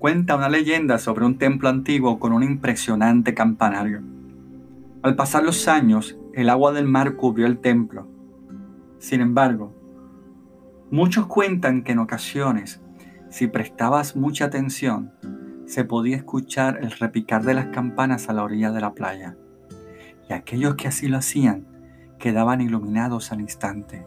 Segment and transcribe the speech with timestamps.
[0.00, 4.00] Cuenta una leyenda sobre un templo antiguo con un impresionante campanario.
[5.02, 8.08] Al pasar los años, el agua del mar cubrió el templo.
[8.98, 9.74] Sin embargo,
[10.90, 12.80] muchos cuentan que en ocasiones,
[13.28, 15.12] si prestabas mucha atención,
[15.66, 19.36] se podía escuchar el repicar de las campanas a la orilla de la playa,
[20.30, 21.66] y aquellos que así lo hacían
[22.18, 24.06] quedaban iluminados al instante.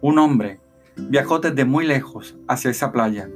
[0.00, 0.58] Un hombre
[0.96, 3.28] viajó desde muy lejos hacia esa playa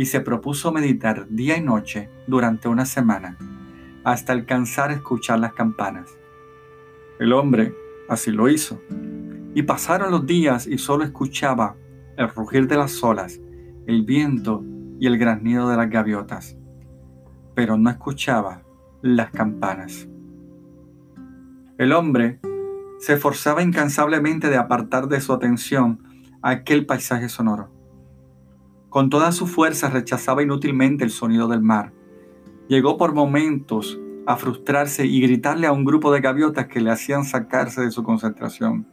[0.00, 3.36] y se propuso meditar día y noche durante una semana,
[4.02, 6.16] hasta alcanzar a escuchar las campanas.
[7.18, 7.74] El hombre
[8.08, 8.80] así lo hizo,
[9.54, 11.76] y pasaron los días y solo escuchaba
[12.16, 13.42] el rugir de las olas,
[13.86, 14.64] el viento
[14.98, 16.56] y el graznido de las gaviotas,
[17.54, 18.62] pero no escuchaba
[19.02, 20.08] las campanas.
[21.76, 22.40] El hombre
[23.00, 26.02] se esforzaba incansablemente de apartar de su atención
[26.40, 27.79] aquel paisaje sonoro
[28.90, 31.92] con toda su fuerza rechazaba inútilmente el sonido del mar.
[32.68, 37.24] Llegó por momentos a frustrarse y gritarle a un grupo de gaviotas que le hacían
[37.24, 38.86] sacarse de su concentración.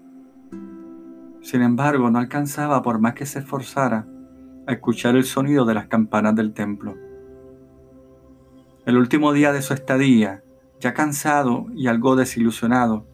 [1.41, 4.07] Sin embargo, no alcanzaba, por más que se esforzara,
[4.67, 6.95] a escuchar el sonido de las campanas del templo.
[8.85, 10.43] El último día de su estadía,
[10.79, 13.07] ya cansado y algo desilusionado,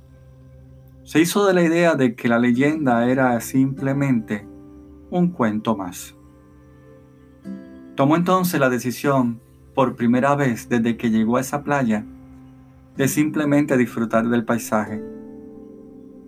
[1.03, 4.47] se hizo de la idea de que la leyenda era simplemente
[5.09, 6.15] un cuento más.
[8.03, 9.39] Tomó entonces la decisión,
[9.73, 12.03] por primera vez desde que llegó a esa playa,
[12.97, 15.01] de simplemente disfrutar del paisaje.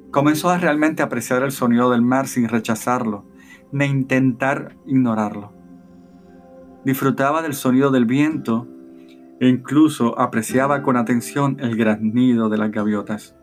[0.10, 3.26] Comenzó a realmente apreciar el sonido del mar sin rechazarlo,
[3.74, 5.52] ni intentar ignorarlo.
[6.86, 8.70] Disfrutaba del sonido del viento
[9.42, 13.36] e incluso apreciaba con atención el graznido de las gaviotas.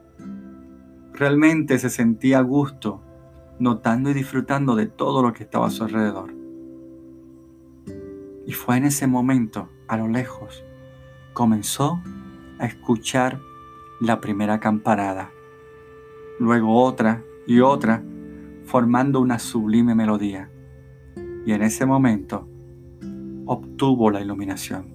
[1.12, 3.03] Realmente se sentía a gusto,
[3.59, 6.42] notando y disfrutando de todo lo que estaba a su alrededor.
[8.47, 10.65] Y fue en ese momento, a lo lejos,
[11.33, 12.03] comenzó
[12.59, 13.41] a escuchar
[14.01, 15.31] la primera campanada,
[16.39, 18.03] luego otra y otra,
[18.65, 20.51] formando una sublime melodía.
[21.47, 22.49] Y en ese momento
[23.47, 24.93] obtuvo la iluminación.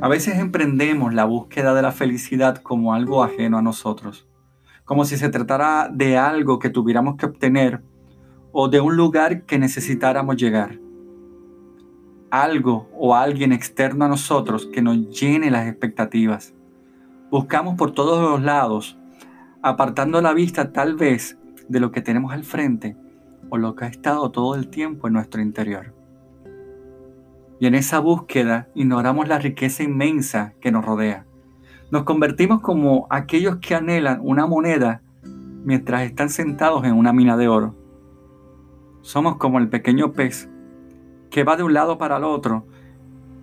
[0.00, 4.26] A veces emprendemos la búsqueda de la felicidad como algo ajeno a nosotros,
[4.84, 7.82] como si se tratara de algo que tuviéramos que obtener
[8.52, 10.78] o de un lugar que necesitáramos llegar.
[12.30, 16.54] Algo o alguien externo a nosotros que nos llene las expectativas.
[17.30, 18.98] Buscamos por todos los lados,
[19.62, 22.96] apartando la vista tal vez de lo que tenemos al frente
[23.50, 25.94] o lo que ha estado todo el tiempo en nuestro interior.
[27.58, 31.26] Y en esa búsqueda ignoramos la riqueza inmensa que nos rodea.
[31.90, 35.02] Nos convertimos como aquellos que anhelan una moneda
[35.64, 37.79] mientras están sentados en una mina de oro.
[39.02, 40.48] Somos como el pequeño pez
[41.30, 42.66] que va de un lado para el otro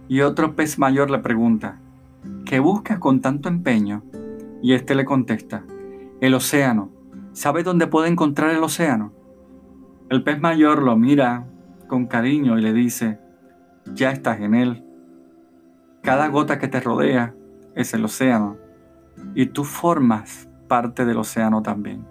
[0.08, 1.80] y otro pez mayor le pregunta,
[2.46, 4.04] ¿qué buscas con tanto empeño?
[4.62, 5.64] Y éste le contesta,
[6.22, 6.90] el océano.
[7.34, 9.14] ¿Sabes dónde puede encontrar el océano?
[10.10, 11.48] El pez mayor lo mira
[11.88, 13.20] con cariño y le dice,
[13.94, 14.84] ya estás en él.
[16.02, 17.36] Cada gota que te rodea
[17.76, 18.58] es el océano
[19.36, 22.06] y tú formas parte del océano también.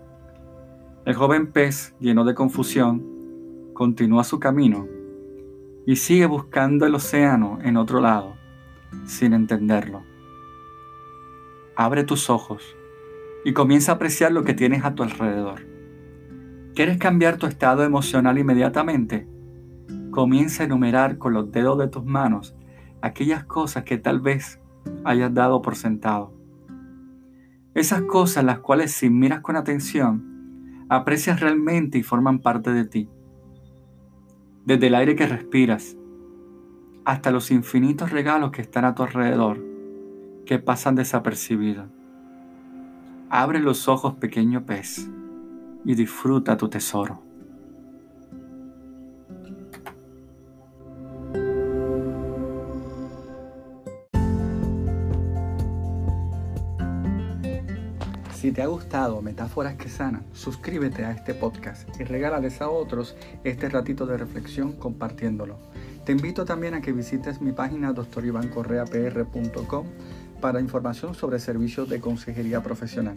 [1.05, 3.16] El joven pez, lleno de confusión,
[3.76, 4.88] continúa su camino
[5.84, 8.34] y sigue buscando el océano en otro lado,
[9.04, 10.03] sin entenderlo.
[11.76, 12.75] Abre tus ojos
[13.44, 15.60] y comienza a apreciar lo que tienes a tu alrededor.
[16.75, 19.28] ¿Quieres cambiar tu estado emocional inmediatamente?
[20.11, 22.56] Comienza a enumerar con los dedos de tus manos
[23.02, 24.58] aquellas cosas que tal vez
[25.05, 26.32] hayas dado por sentado.
[27.75, 33.11] Esas cosas las cuales si miras con atención, aprecias realmente y forman parte de ti
[34.67, 35.97] desde el aire que respiras
[37.05, 39.65] hasta los infinitos regalos que están a tu alrededor,
[40.45, 41.87] que pasan desapercibidos.
[43.31, 45.09] Abre los ojos, pequeño pez,
[45.85, 47.25] y disfruta tu tesoro.
[58.46, 63.16] Si te ha gustado Metáforas que Sanan, suscríbete a este podcast y regálales a otros
[63.43, 65.58] este ratito de reflexión compartiéndolo.
[66.04, 69.87] Te invito también a que visites mi página doctorivancorreapr.com
[70.40, 73.16] para información sobre servicios de consejería profesional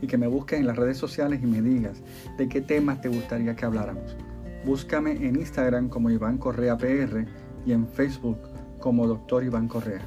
[0.00, 2.02] y que me busques en las redes sociales y me digas
[2.38, 4.16] de qué temas te gustaría que habláramos.
[4.64, 7.26] Búscame en Instagram como Iván Correa PR
[7.66, 8.38] y en Facebook
[8.78, 10.00] como Doctor Iván Correa.